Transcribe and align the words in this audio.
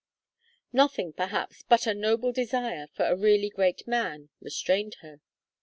Nothing, 0.73 1.13
perhaps, 1.13 1.61
but 1.61 1.85
a 1.85 1.93
noble 1.93 2.31
desire 2.31 2.87
for 2.87 3.03
a 3.05 3.15
really 3.15 3.51
great 3.51 3.85
man 3.87 4.29
restrained 4.39 4.95
her. 5.01 5.21